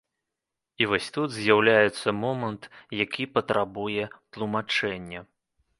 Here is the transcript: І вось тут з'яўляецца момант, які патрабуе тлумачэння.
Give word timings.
І 0.83 0.87
вось 0.93 1.09
тут 1.17 1.35
з'яўляецца 1.35 2.15
момант, 2.23 2.63
які 3.05 3.23
патрабуе 3.39 4.03
тлумачэння. 4.31 5.21